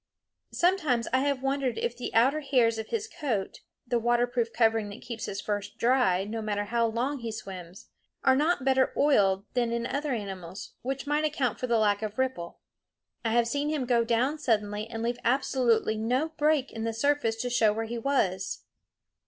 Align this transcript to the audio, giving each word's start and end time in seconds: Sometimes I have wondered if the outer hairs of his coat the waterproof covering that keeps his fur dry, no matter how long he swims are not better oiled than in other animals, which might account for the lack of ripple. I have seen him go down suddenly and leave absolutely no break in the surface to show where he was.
Sometimes 0.51 1.07
I 1.13 1.19
have 1.19 1.43
wondered 1.43 1.77
if 1.77 1.95
the 1.95 2.11
outer 2.15 2.39
hairs 2.39 2.79
of 2.79 2.87
his 2.87 3.07
coat 3.07 3.59
the 3.85 3.99
waterproof 3.99 4.51
covering 4.51 4.89
that 4.89 5.03
keeps 5.03 5.25
his 5.25 5.39
fur 5.39 5.61
dry, 5.77 6.23
no 6.23 6.41
matter 6.41 6.63
how 6.65 6.87
long 6.87 7.19
he 7.19 7.31
swims 7.31 7.89
are 8.23 8.35
not 8.35 8.65
better 8.65 8.91
oiled 8.97 9.45
than 9.53 9.71
in 9.71 9.85
other 9.85 10.11
animals, 10.11 10.73
which 10.81 11.05
might 11.05 11.23
account 11.23 11.59
for 11.59 11.67
the 11.67 11.77
lack 11.77 12.01
of 12.01 12.17
ripple. 12.17 12.61
I 13.23 13.29
have 13.33 13.47
seen 13.47 13.69
him 13.69 13.85
go 13.85 14.03
down 14.03 14.39
suddenly 14.39 14.87
and 14.87 15.03
leave 15.03 15.19
absolutely 15.23 15.97
no 15.97 16.29
break 16.29 16.71
in 16.71 16.83
the 16.83 16.93
surface 16.93 17.35
to 17.35 17.51
show 17.51 17.71
where 17.71 17.85
he 17.85 17.99
was. 17.99 18.63